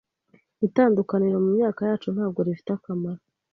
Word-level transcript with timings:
Itandukaniro 0.67 1.37
mumyaka 1.45 1.81
yacu 1.89 2.07
ntabwo 2.15 2.39
rifite 2.47 2.69
akamaro. 2.73 3.21